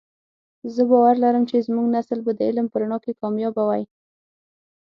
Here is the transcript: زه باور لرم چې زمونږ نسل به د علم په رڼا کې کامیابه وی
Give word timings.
زه 0.73 0.81
باور 0.91 1.15
لرم 1.23 1.43
چې 1.49 1.65
زمونږ 1.67 1.87
نسل 1.95 2.19
به 2.25 2.31
د 2.35 2.39
علم 2.49 2.67
په 2.69 2.77
رڼا 2.81 2.97
کې 3.03 3.17
کامیابه 3.21 3.63
وی 3.69 3.83